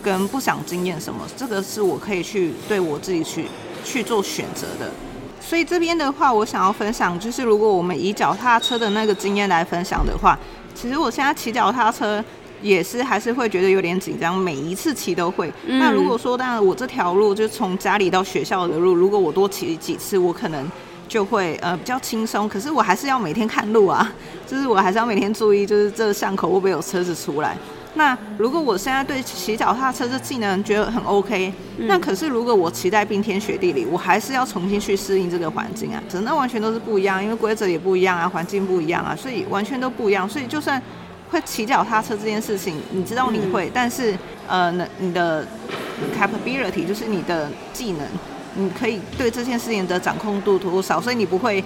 [0.04, 3.46] 跟不想经验什么，这个是我可以去对我自己去
[3.84, 4.92] 去做选择的。
[5.40, 10.38] 所以这边的话，我想要分享，就是如果我们以脚踏车的那个经验来分享的话，
[10.76, 12.24] 其实我现在骑脚踏车
[12.62, 15.52] 也是还是会觉得有点紧张，每一次骑都会。
[15.66, 15.80] 嗯。
[15.80, 20.70] 那如果说，当然我这条路就是从家里到学校的路，如果我多骑几次，我可能。
[21.10, 24.10] 就会呃比较轻松，可是我还是要每天看路啊，
[24.48, 27.58] 就是我还是要每天注意，就是这个巷口会不会有车子出来。
[27.96, 40.30] 那如果我现在对骑脚踏车这技能觉得很 OK，嗯，那可是如果我骑在冰天雪地里，我还是要重新去适应这个环境啊，真的完全都是不一样，因为规则也不一样啊，环境不一样啊，所以完全都不一样。
[40.30, 40.80] 所以就算
[41.32, 44.16] 会骑脚踏车这件事情，你知道你会，嗯，但是
[44.48, 45.44] 呃，那你的
[46.16, 48.08] capability 就是你的技能。
[48.56, 51.00] 你可以对这件事情的掌控度多少？
[51.00, 51.64] 所以你不会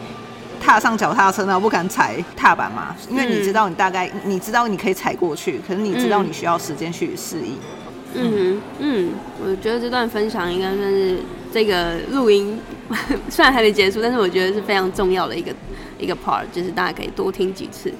[0.62, 2.96] 踏上脚踏车，然后不敢踩踏板嘛？
[3.10, 7.58] 因为你知道你大概，你知道你可以踩过去，可是你知道你需要时间去适应。
[8.16, 9.10] 嗯，嗯，
[9.44, 11.18] 我觉得这段分享应该算是
[11.52, 12.60] 这个录音
[13.28, 15.52] 虽然还没结束，但是我觉得是非常重要的一个
[15.98, 17.92] 一个 part，就是大家可以多听几次。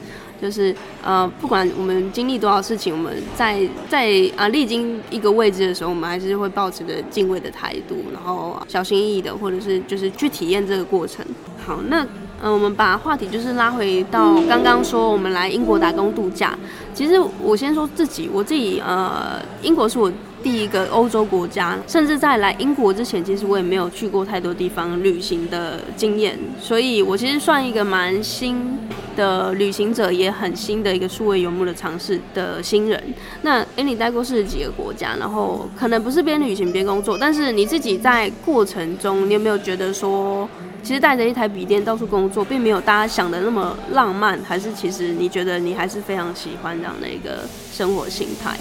[0.44, 11.26] 就是呃，不管我们经历多少事情，我们在在啊历经一个位置的时候，我们还是会抱持着敬畏的态度，然后小心翼翼的，或者是就是去体验这个过程。
[11.66, 12.08] 好，那嗯、
[12.42, 16.60] 呃，我们把话题就是拉回到刚刚说我们来英国打工度假。
[16.94, 20.12] 其实我先说自己，我自己呃，英国是我。
[20.44, 28.78] 第一个欧洲国家，甚至在来英国之前，其实我也没有去过太多地方旅行的经验，所以我其实算一个蛮新
[29.16, 33.02] 的旅行者，也很新的一个数位游牧的尝试的新人。
[33.42, 40.48] 那诶，你待过四十几个国家，然后可能不是边旅行边工作，但是你自己在过程中，你有没有觉得说，
[40.84, 48.58] 其实带着一台笔电到处工作，并没有大家想的那么浪漫，还是其实你觉得你还是非常喜欢这样的一个生活形态？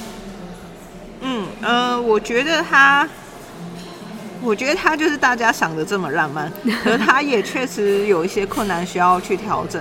[1.22, 3.08] 嗯呃，我觉得他，
[4.42, 9.80] 我觉得他就是大家想的这么浪漫， 可他也确实有一些困难需要去调整。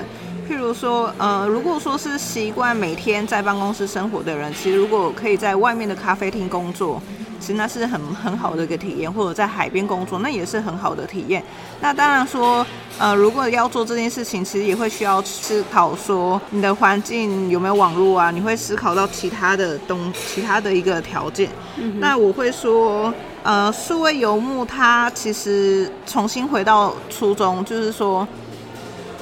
[0.52, 7.02] 譬如说，呃，如果说是习惯每天在办公室生活的人，其实如果可以在外面的咖啡厅工作。
[7.40, 11.44] 其实那是很很好的一个体验，或者在海边工作，那也是很好的体验。
[11.80, 12.64] 那当然说，
[13.00, 18.30] 呃，如果要做这件事情，其实也会需要思考说，你的环境有没有网络啊？
[18.30, 21.50] 你会思考到其他的东，其他的一个条件。
[21.78, 23.12] 嗯、那我会说，
[23.42, 28.28] 呃，数位游牧它其实重新回到初衷，就是说，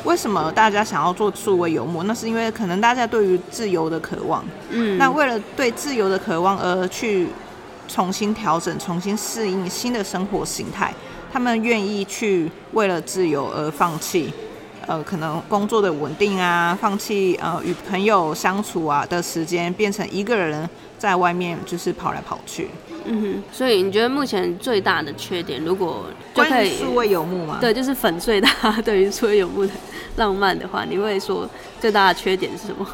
[0.03, 2.03] 为什么大家想要做数位游牧？
[2.03, 7.27] 那是因为可能大家对于自由的渴望，嗯，那为了对自由的渴望而去
[7.87, 10.93] 重新调整、重新适应新的生活形态，
[11.31, 14.31] 他们愿意去为了自由而放弃，
[14.87, 20.67] 呃，可能工作的稳定啊，放弃呃与朋友相处啊的时间，变成一个人
[20.99, 22.69] 在外面就是跑来跑去。
[23.05, 27.57] 嗯哼，所以你觉得目前最大的缺点，如果就可以数位游牧吗？
[27.59, 29.71] 对，就是粉碎它对于数位游牧的
[30.17, 32.85] 浪漫的话，你会说最大的缺点是什么？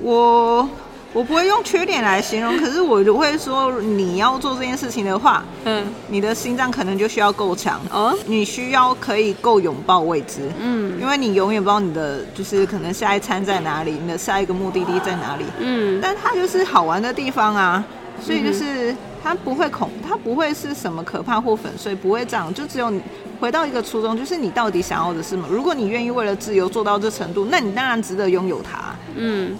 [0.00, 0.68] 我
[1.12, 17.84] 我不会用缺点来形容，可是我就会说，你要做这件事情的话，嗯，你的心脏可能就需要够强哦，你需要可以够拥抱未知，嗯，因为你永远不知道你的就是可能下一餐在哪里，你的下一个目的地在哪里，嗯，但它就是好玩的地方啊，
[18.22, 18.94] 所以就是。
[19.20, 22.54] 它不会恐，它不会是什么可怕或粉碎，不会这样。
[22.54, 23.02] 就只有你
[23.40, 25.46] 回到一个初衷，就是你到底想要的是什么。
[25.50, 28.94] 如果你愿意为了自由做到这程度，那你当然值得拥有它。
[29.16, 29.58] 嗯，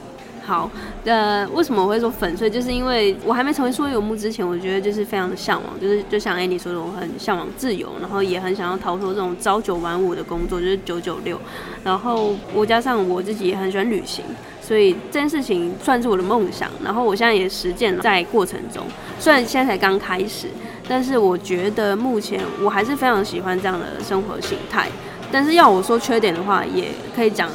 [0.49, 0.71] 好。
[1.05, 2.49] 呃，为什么我会说粉碎？
[2.49, 11.39] 就是因为我还没成为数位游牧之前，我觉得就是非常的向往，就是就像 Annie 说的，我很向往自由，然后也很想要逃脱这种朝九晚五的工作，就是九九六。
[11.85, 14.25] 然后我加上我自己也很喜欢旅行。
[14.61, 18.83] 所以这件事情算是我的梦想，然后我现在也实践了，在过程中，
[19.19, 20.49] 虽然现在才刚开始，
[20.87, 24.89] 但是我觉得目前我还是非常喜欢这样的生活形态。
[25.33, 27.49] 但是要我说缺点的话，也可以讲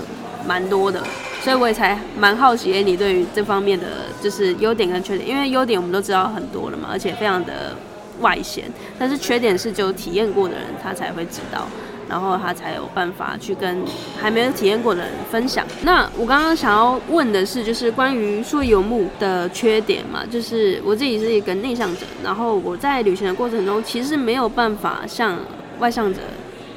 [0.47, 1.03] 蛮多的，
[1.43, 3.85] 所以我也才蛮好奇，你对于这方面的
[4.21, 7.75] 就是优点跟缺点，因为优点我们都知道很多了嘛，而且非常的
[8.21, 8.63] 外显，
[8.97, 11.67] 但是缺点是只有体验过的人他才会知道。
[12.09, 13.81] 然后他才有办法去跟
[14.19, 15.65] 还没有体验过的人分享。
[15.83, 25.39] 那我刚刚想要问的是，就是关于数位游牧的缺点嘛，就是我自己是一个内向者，然后我在旅行的过程中，其实没有办法像
[25.79, 26.19] 外向者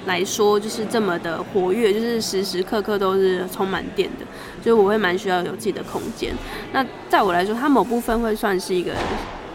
[0.06, 4.26] 来说，就是这么的活跃，就是时时刻刻都是充满电的，
[4.62, 6.34] 所以我会蛮需要有自己的空间。
[6.72, 8.92] 那在我来说，它某部分会算是一个。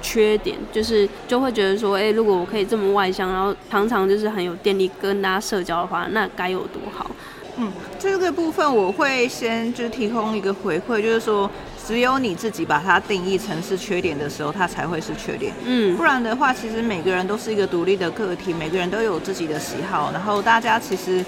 [0.03, 7.11] 缺点就是就会觉得说，哎、如果我可以这么外向，然后常常就是很有电力跟大家社交的话，那该有多好。
[7.57, 11.47] 嗯，这个部分我会先就提供一个回馈，就是说，
[11.91, 15.51] 只有你自己把它定义成是缺点的时候，它才会是缺点。
[15.65, 21.21] 嗯，不然的话，其实每个人都是一个独立的个体，每个人都有自己的喜好，然后大家其实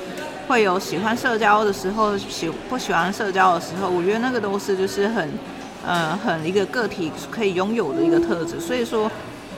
[0.48, 5.30] 会有喜欢社交的时候，喜不喜欢社交的时候，我觉得那个都是就是很。
[5.86, 9.12] 呃，很一个个体可以拥有的一个特质，所以说，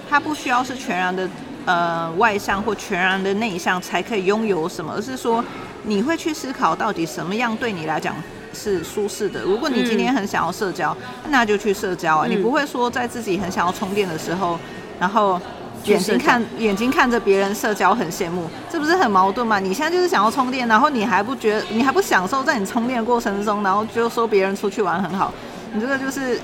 [0.10, 1.30] 它不需要是全然的
[1.66, 5.46] 呃外向或全然的内向才可以拥有什么，而是说
[5.84, 8.16] 你会去思考到底什么样对你来讲
[8.56, 9.42] 是舒适的。
[9.42, 14.58] 如果你今天很想要社交，嗯、那就去社交啊，嗯、你不会说在自己很想要充电的时候，
[15.00, 15.40] 然后
[15.84, 19.60] 眼睛看眼睛看着别人社交很羡慕，这不是很矛盾吗？
[19.60, 25.32] 你现在就是想要充电，然后你还不觉得，你还不享受在你充电的过程中，然后就说别人出去玩很好。
[25.74, 26.40] 你这个就是，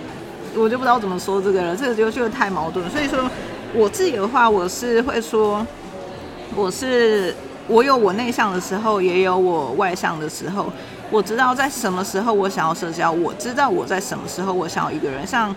[0.56, 2.88] 我就不知道怎么说这个了，这个就就太矛盾。
[2.92, 3.28] 所以说，
[3.74, 5.66] 我自己的话，我是会说，
[6.56, 7.34] 我是
[7.68, 10.72] 我有我内向的时候，也有我外向的时候。
[11.12, 15.28] 我知道在什么时候我想要社交，我知道我在什么时候我想要一个人。
[15.28, 15.54] 像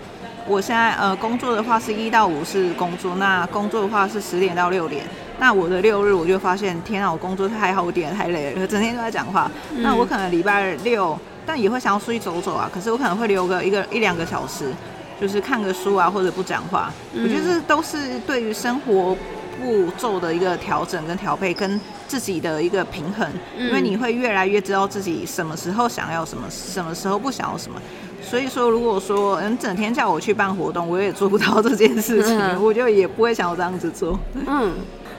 [0.47, 5.05] 我现在呃工作的话是一到五是工作，那工作的话是十点到六点。
[5.39, 9.51] 那我的六日我就发现，天啊，我工作太耗电太累了，整天都在讲话。
[9.77, 11.19] 那我可能礼拜六。
[11.47, 14.73] 但也会想要出去走走啊，可是我可能会留个一个一两个小时，
[15.21, 16.91] 就是看个书啊，或者不讲话。
[17.13, 19.15] 嗯、我觉得这都是对于生活
[19.55, 23.27] 步骤的一个调整跟调配，跟自己的一个平衡。
[23.57, 27.81] 嗯、因为你会越来越知道自己什么时候想要什么，什么时候不想要什么。
[28.23, 34.19] 所以说，如果说嗯整天叫我去办活动，我也做不到这件事情，嗯、 我就也不会想要这样子做。
[34.47, 34.73] 嗯。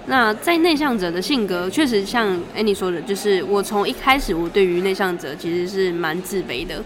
[0.08, 6.80] 那在内向者的性格，确实像 Annie 说的，就是我从一开始，我对于内向者其实是蛮自卑的，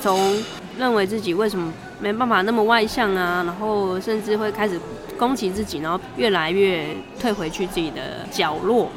[0.00, 0.36] 从
[0.78, 4.80] 认为自己为什么没办法那么外向啊，然后甚至会开始
[5.18, 6.86] 攻击自己，然后越来越
[7.20, 8.90] 退回去自己的角落。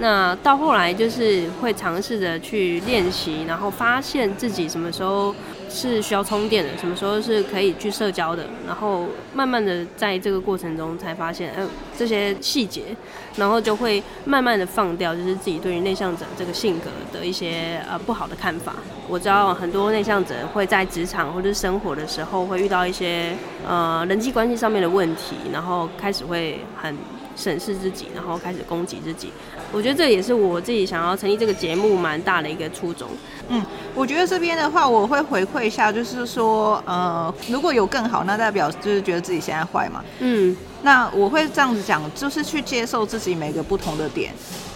[0.00, 5.34] 那到后来就是会尝试着去练习，然后发现自己什么时候
[5.68, 12.96] 是需要充电的，什么时候是可以去社交的，然后慢慢的在这个过程中才发现，嗯、这些细节，
[13.36, 18.76] 然后就会慢慢的放掉，就是自己对于内向者这个性格的一些呃不好的看法。
[19.08, 23.34] 我知道很多内向者会在职场或者生活的时候会遇到一些
[23.66, 26.96] 呃人际关系上面的问题，然后开始会很。
[27.38, 29.30] 审视自己，然后开始攻击自己。
[29.72, 33.08] 我觉得这也是我自己想要成立这个节目蛮大的一个初衷。
[33.48, 33.62] 嗯，
[33.94, 40.04] 我觉得这边的话，我会回馈一下，就是说，呃，如果有更好，那代表就是觉得自己现在坏嘛。
[40.20, 44.34] 嗯，那我会这样子讲，就是去接受自己每个不同的点，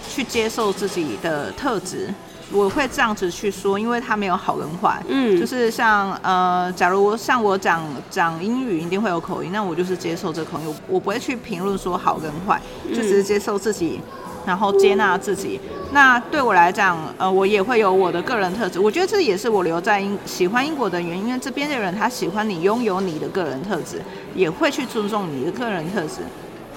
[0.08, 2.12] 去接受自己的特质，
[2.50, 5.02] 我会这样子去说，因为它没有好跟坏。
[5.08, 14.00] 嗯，就是像呃，假如像我讲讲英语一定会有口音，那我就是接受这口音，我我不会去评论说好跟坏，就只是接受自己，
[14.46, 15.60] 然后接纳自己。
[15.92, 18.80] 那对我来讲，呃，我也会有我的个人特质。
[18.80, 24.00] 我觉得这也是我留在英喜欢英国的原因，因为这边的人他喜欢你拥有你的个人特质，
[24.34, 26.22] 也会去尊重你的个人特质。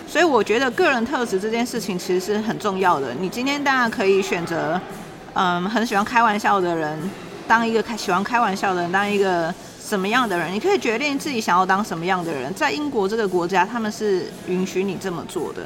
[0.07, 3.13] 所以我觉得个人特质这件事情其实是很重要的。
[3.19, 4.79] 你今天当然可以选择，
[5.33, 6.99] 嗯，很喜欢开玩笑的人，
[7.47, 12.53] 当一个开喜欢开玩笑的人，当一个什么样的人，你可以决定自己想要当什么样的人。
[12.53, 15.63] 在英国这个国家，他们是允许你这么做的。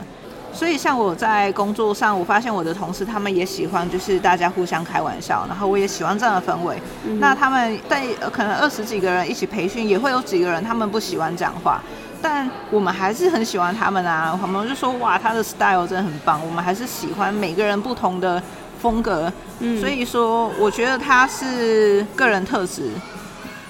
[0.51, 6.81] 所以像我在工作上，我发现我的同事他们也喜欢，就是大家互相开玩笑，然后我也喜欢这样的氛围。
[7.05, 11.81] 嗯、那他们在可能二十几个人一起培训，也会有几个人他们不喜欢讲话。
[12.21, 16.45] 但我们还是很喜欢他们啊，我们就说哇，他的 style 真的很棒。
[16.45, 18.43] 我们还是喜欢每个人不同的
[18.81, 22.91] 风格，嗯，所以说我觉得他是个人特质，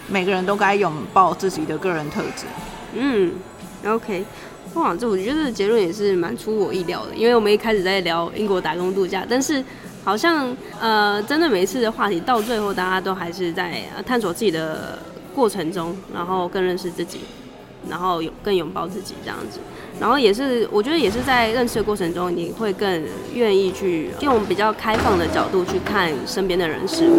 [0.08, 2.46] 每个人都该拥抱自己的个人特质。
[2.94, 3.34] 嗯
[3.86, 4.26] ，OK，
[4.76, 9.64] 哇，这我觉得这结论也是蛮出我意料的，因为我们一开始在聊英国打工度假，但是
[10.04, 15.00] 好像呃，真的每一次的话题到最后，大家都还是在探索自己的
[15.34, 17.20] 过程中，然后更认识自己。
[17.90, 19.58] 然后有更拥抱自己这样子，
[20.02, 23.04] 然后也是我觉得也是在认识的过程中，你会更
[23.34, 27.18] 愿意去用比较开放的角度去看身边的人事物，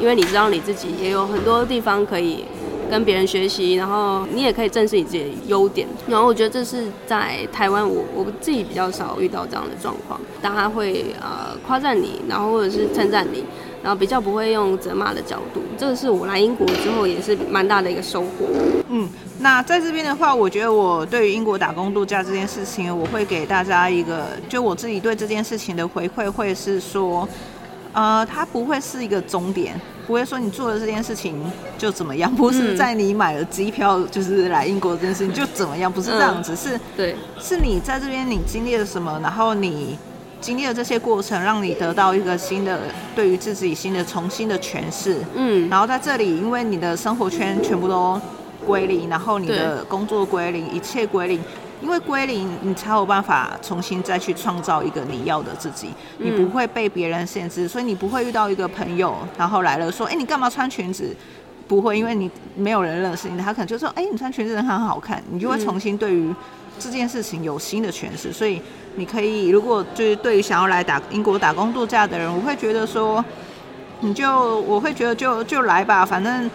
[0.00, 2.46] 因为你知道你自己也有很多地方可以
[2.90, 5.86] 跟别人学习，然后你也可以正视你自己的优点。
[6.06, 13.44] 然后我觉得这是在台湾我我自己比较少遇到这样的状况，大家会呃夸赞你，然后或者是称赞你。
[13.80, 18.44] 然后比较不会用责骂的角度，这个是我来英国之后也是蛮大的一个收获。
[18.88, 27.26] 嗯，那在这边的话，我觉得我对于英国打工度假这件事情，我会给大家一个，就我自己对这件事情的回馈会是说，
[27.92, 31.40] 呃，它不会是一个终点，不会说你做了这件事情
[31.76, 39.98] 就怎么样，不是在你买了机票就是来英国这件事情就怎么样，不是这样子，是，对，是你在这边你经历了什么，然后你。
[40.40, 42.78] 经历了这些过程，让你得到一个新的
[43.12, 45.16] 对于自己新的重新的诠释。
[45.34, 48.20] 嗯，然后在这里，因为你的生活圈全部都
[48.64, 51.40] 归零，然后你的工作归零，一切归零，
[51.82, 55.90] 因为归零，你才有办法重新再去创造一个你要的自己。
[56.18, 61.14] 你不会被别人限制，所以你不会遇到一个朋友，然后来了说：“哎，你干嘛穿裙子？”
[61.68, 66.34] 不会，因为你没有人认识你，他可能就说：“哎，你穿裙子很好看。”你就会重新对于
[66.78, 68.60] 这件事情有新的诠释，所以。
[68.96, 73.24] 你可以，如果就是对于想要来打英国打工度假的人，我会觉得说，
[74.00, 76.50] 你就我会觉得就就来吧，反正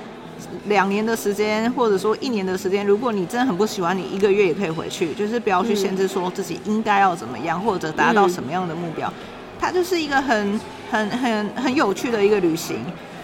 [0.66, 9.12] 两年的时间，或者说一年的时间，如果你真的很不喜欢，你一个月也可以回去，就是不要去限制说自己应该要怎么样，或者达到什么样的目标。
[9.60, 10.60] 它就是一个很
[10.92, 12.78] 很很很有趣的一个旅行，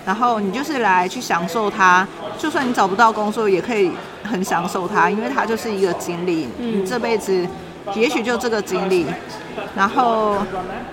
[0.06, 3.92] 然后你就是来去享受它，就算你找不到工作，也可以
[4.24, 7.48] 很享受它，因为它就是一个经历，你这辈子。
[7.96, 9.04] 也许就这个经历，
[9.76, 10.36] 然后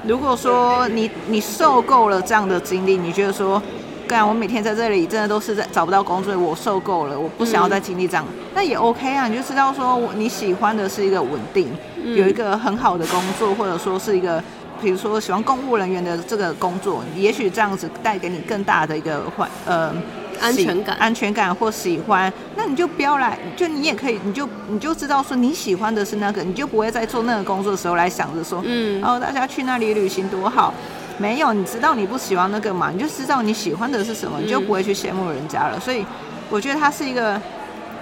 [0.04, 3.60] 如果说你你受够了这样的经历，你觉得说，
[4.06, 11.68] 干我每天在这里真的都是在找不到工作，我受够了，我不想要再经历这样，那也 OK 啊，你就知道说你喜欢的是一个稳定，
[12.04, 14.42] 有一个很好的工作，或者说是一个，
[14.80, 19.92] 比如说喜欢公务人员的这个工作，也许这样子带给你更大的一个环呃。
[20.38, 30.74] 安全感、安全感或喜欢，那你就不要来，就你也可以，你就你就知道说你喜欢的是那个，你就不会在做那个工作的时候来想着说，嗯，哦，大家去那里旅行多好，
[31.18, 35.80] 没有，你知道你不喜欢那个嘛，你就知道你喜欢的是什么，你就不会去羡慕人家了。
[35.80, 36.04] 所以
[36.50, 37.40] 我觉得它是一个，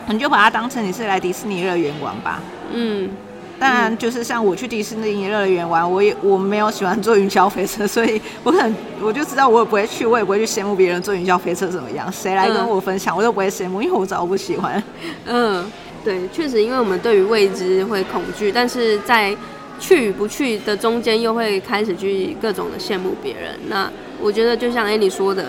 [0.08, 2.40] 你就把它当成你是来迪士尼乐园玩吧，
[2.72, 3.10] 嗯。
[3.56, 12.10] 当然，就是像我去迪士尼乐园玩，我也我没有喜欢坐云霄飞车，所以我很我就知道我也不会去，我也不会去羡慕别人坐云霄飞车怎么样。
[12.10, 14.82] 谁来跟我分享，我都不会羡慕，因为我早就不喜欢。
[15.26, 15.64] 嗯，
[16.04, 19.34] 对，确实，因为我们对于未知会恐惧，但是在
[19.78, 23.58] 去与不去的中间，又会开始去各种的羡慕别人。
[23.68, 25.46] 那我觉得，就像 Annie 说的。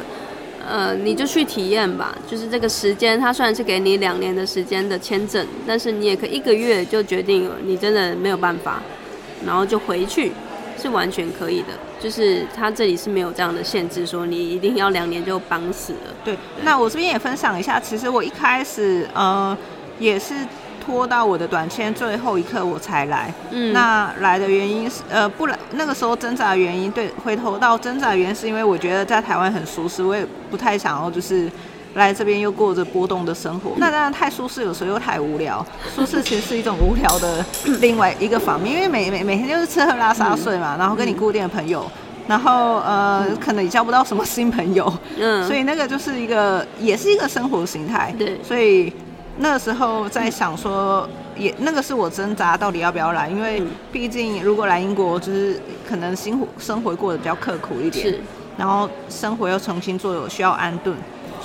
[0.68, 2.18] 呃，你就去体验吧。
[2.28, 8.82] 就是这个时间，它虽然是给你两年的时间的签证，但是你也可以一个月就决定了，你真的没有办法，
[9.46, 10.32] 然后就回去，
[10.82, 11.68] 是完全可以的。
[12.00, 16.16] 就是他这里是没有这样的限制，说你一定要两年就绑死了。
[16.24, 19.56] 对，那我这边也分享一下，其实我一开始呃
[20.00, 20.34] 也是。
[20.86, 31.50] 拖到我的短签最后一刻我才来，嗯，那来的原因是，呃，不来那个时候挣扎的原因，对，回头到挣扎的原因是因为我觉得在台湾很舒适，我也不太想要就是
[31.96, 33.72] 来这边又过着波动的生活。
[33.80, 35.66] 那当然太舒适，有时候又太无聊。
[35.96, 37.44] 舒适其实是一种无聊的
[37.82, 41.90] 另外一个方面，因为每每每天就是吃喝拉撒睡嘛，然后跟你固定的朋友。
[42.28, 48.12] 然后呃，可能也交不到什么新朋友，嗯，所以那个就是一个，也是一个生活形态。
[48.18, 48.92] 对，所以
[49.38, 51.08] 那个时候在想说，
[51.38, 53.62] 也那个是我挣扎到底要不要来，因为
[53.92, 58.22] 毕竟如果来英国，就是可能辛苦生活过得比较刻苦一点，是，
[58.58, 60.96] 然后生活又重新做，需要安顿。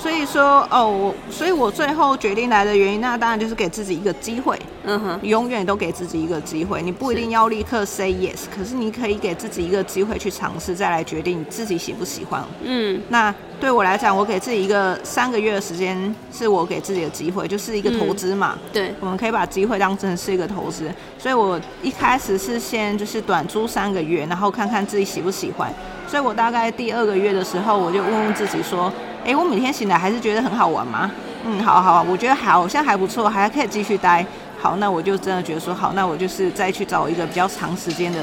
[0.01, 4.59] 所以说，哦，我，所以我最后决定来的原因，那当然就是给自己一个机会。
[4.83, 12.43] 嗯哼，永远都给自己一个机会，你不一定要立刻 say yes，可是你可以给自己一个机会去尝试，再来决定你自己喜不喜欢。
[12.63, 18.57] 嗯，那对我来讲，我给自己一个三个月的时间，是我给自己的机会，就是一个投资嘛。
[18.57, 20.91] 嗯，对，我们可以把机会当成是一个投资。
[21.19, 25.71] 所以我一开始是先就是短租三个月，然后看看自己喜不喜欢。
[26.07, 28.91] 所以我大概第二个月的时候，我就问问自己说。
[29.23, 31.11] 哎，我每天醒来还是觉得很好玩吗？
[31.45, 34.25] 嗯，好好，我觉得好像还不错，还可以继续待。
[34.59, 38.19] 好，那我就真的觉得说好，那我就是再去找一个比较长时间的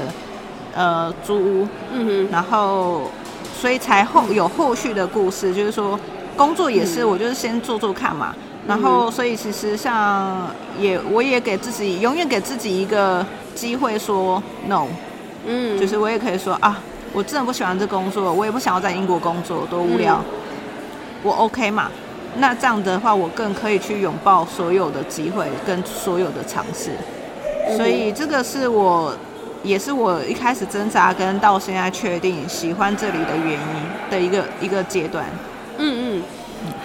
[0.75, 1.67] 呃租屋。
[1.93, 2.27] 嗯哼。
[2.31, 3.09] 然后，
[3.53, 5.99] 所以才后有后续的故事，就是说
[6.35, 8.33] 工作也是，我就是先做做看嘛。
[8.67, 10.47] 然后，所以其实像
[10.79, 13.25] 也我也给自己永远给自己一个
[13.55, 14.85] 机会说 no。
[15.45, 15.79] 嗯。
[15.79, 16.79] 就是我也可以说啊，
[17.11, 20.21] 我真的不喜欢这工作，我也不想要在英国工作，多无聊。
[20.23, 20.35] 嗯
[21.23, 21.89] 我 OK 嘛？
[22.37, 26.91] 那这样的话，我更可以去拥抱所有的机会跟所有的尝试。
[27.75, 29.13] 所以这个是我，
[29.63, 35.25] 也是我一开始挣扎跟到现在确定喜欢这里的原因的一个一个阶段。
[35.77, 36.23] 嗯嗯，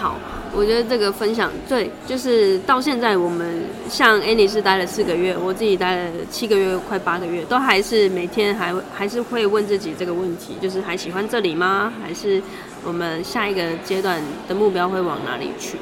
[0.01, 0.17] 好。
[0.57, 11.93] 我觉得这个分享对，就是到现在我们像 Annie 是待了四个月，我自己待了七个月，快八个月，都还是每天还还是会问自己这个问题，就是还喜欢这里吗？
[12.03, 12.41] 还是
[12.85, 15.77] 我们下一个阶段的目标会往哪里去？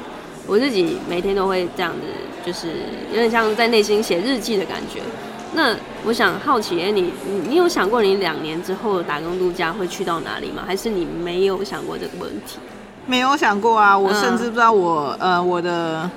[0.47, 1.99] 我自己每天都会这样子，
[2.45, 2.67] 就是
[3.11, 5.01] 有点像在内心写日记的感觉。
[5.55, 10.63] 那我想好奇，Annie，你你有想过你两年之后打工度假会去到哪里吗？
[10.65, 12.57] 还是你没有想过这个问题？
[13.05, 16.09] 没有想过啊，我甚至不知道我呃我的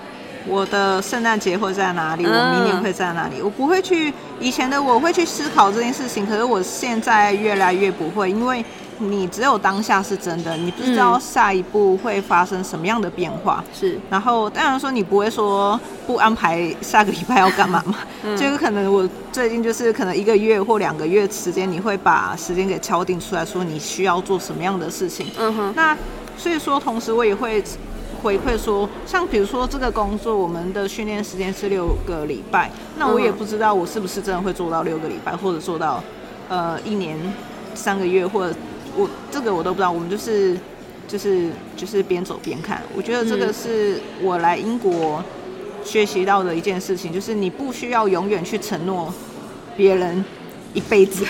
[0.49, 4.13] 我的圣诞节会在哪里，我明年会在哪里，我不会去。
[4.39, 8.63] 以前的我会去思考这件事情，可是我现在越来越不会，因为
[8.99, 13.65] 你只有当下是真的，你不知道下一步会发生什么样的变化。
[13.75, 17.97] 是，然后当然说你不会说不安排下个礼拜要干嘛嘛，
[18.37, 25.29] 这个可能我最近就是可能一个月或两个月时间，你会把时间给敲定出来说你需要做什么样的事情。
[25.39, 25.97] 嗯哼，那。
[26.37, 27.63] 所以说，同时我也会
[28.23, 36.03] 回馈说，像比如说这个工作，我们的训练时间是六个礼拜，那我也不知道我是不是真的会做到六个礼拜，或者做到
[36.49, 37.19] 呃一年
[37.75, 38.55] 三个月，或者
[38.97, 39.91] 我这个我都不知道。
[39.91, 40.57] 我们就是
[41.09, 42.83] 就是就是边走边看。
[42.95, 45.23] 我觉得这个是我来英国
[45.85, 49.13] 学习到的一件事情，就是你不需要永远去承诺
[49.77, 50.25] 别人。
[50.75, 51.25] 一辈子，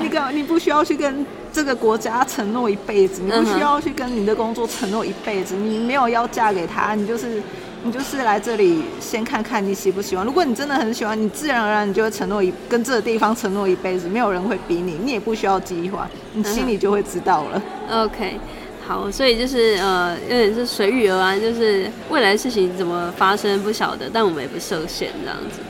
[0.00, 1.24] 你个你不需要去跟
[1.56, 7.42] 这个国家承诺一辈子，你不需要去跟你的工作承诺一辈子，你没有要嫁给他，你就是
[7.82, 10.22] 你就是来这里先看看你喜不喜欢。
[10.22, 17.62] 如果你真的很喜欢，你自然而然你就会承诺一跟这个地方承诺一辈子，没有人会逼你，你也不需要计划，你心里就会知道了。
[17.90, 18.38] OK，
[18.86, 25.60] 好，所以就是呃，有点是随遇而安，就是未来事情怎么发生不晓得，但我们也不受限这样子。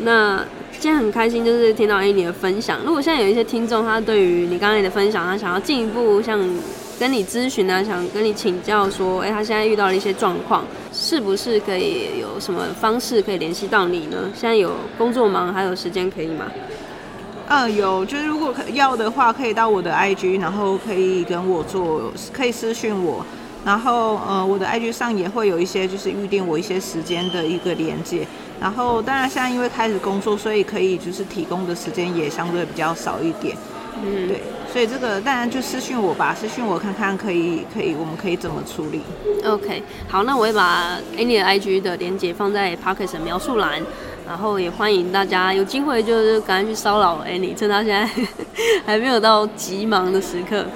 [0.00, 0.44] 那。
[0.72, 2.78] 今天很开心，就是听到 Annie 的分享。
[2.84, 6.38] 如果现在有一些听众，他对于你刚才的分享，他想要进一步像
[6.98, 14.30] 跟你咨询啊，想跟你请教说，哎、他现在遇到了一些状况，是不是可以有什么方式可以联系到你呢？
[14.34, 16.44] 现在有工作忙，还有时间可以吗？
[17.48, 23.24] 嗯，有，就是如果要的话，可以到我的 IG，然后可以跟我做，可以私讯我。
[23.64, 28.26] 然后，呃，我的 IG 上也会有一些，就是预定我一些时间的一个连接。
[28.60, 33.56] 然后，当然现在因为开始工作，所以可以就是提供的时间也相对比较少一点。
[34.02, 34.42] 嗯，对，
[34.72, 39.00] 所以这个当然就私讯我吧，私讯我看看可以，可以，我们可以怎么处理
[39.44, 43.80] ？OK，好，那我会把 Annie 的 IG 的连接放在 Podcast 的描述栏，
[44.26, 48.06] 然后也欢迎大家有机会就是赶快去骚扰 Annie，趁他现在
[48.84, 50.66] 还没有到急忙的时刻。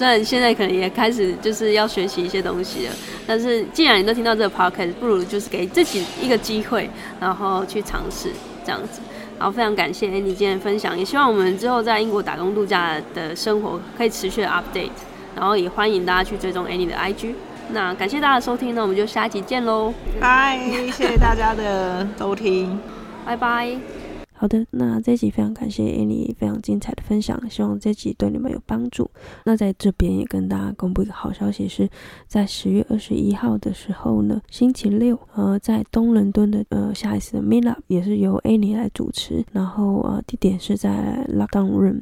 [0.00, 2.92] 虽然现在可能也开始就是要学习一些东西了，
[3.26, 6.88] 但是既然你都听到这个 podcast，不如就是给自己一个机会，
[7.20, 8.30] 然后去尝试
[8.64, 9.02] 这样子。
[9.38, 14.88] 然后非常感谢 Annie 今天的分享，也希望我们之后在英国打工度假的生活可以持续的 update。
[15.36, 17.34] 然后也欢迎大家去追踪 Annie 的 IG。
[17.72, 20.58] 那感谢大家的收听，那我们就下一集见喽，拜！
[20.90, 22.80] 谢谢大家的收听，
[23.26, 23.99] 拜拜。
[24.40, 29.10] 好的，那这集非常感谢 Annie 非常精彩的分享，希望这集对你们有帮助。
[29.44, 31.86] 那在这边也跟大家公布一个好消息是，
[32.26, 42.00] 在十月二十一号的时候呢，星期六，呃，在东伦敦的呃下一次的 Meetup 也是由 Annie 来主持，然后呃地点是在 Lockdown Room。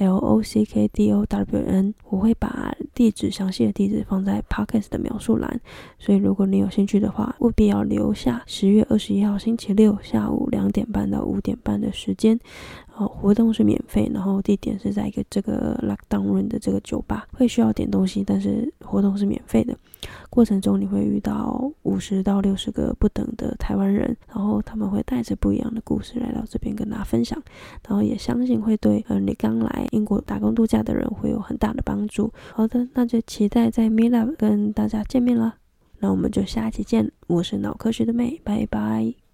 [0.00, 1.94] L O C K D O W N。
[2.08, 5.60] 我会把地址详细的地址放在 Podcast 的描述栏，
[5.98, 12.38] 所以如果你有兴趣的话，务必要留下十月二十一号星期六下午两点半到五点半的时间。
[12.96, 19.76] 哦，活动是免费，然后地点是在一个这个 Lockdown Room 的这个酒吧，会需要点东西，但是活动是免费的。
[20.28, 27.40] 过程中你会遇到五十到六十个不等的台湾人，然后他们会带着不一样的故事来到这边跟大家分享，
[27.86, 32.32] 然后也相信会对呃你刚来英国打工度假的人会有很大的帮助。
[32.54, 35.56] 好的，那就期待在 Meetup 跟大家见面了。
[35.98, 39.19] 那我们就下期见，我是脑科学的妹，拜拜。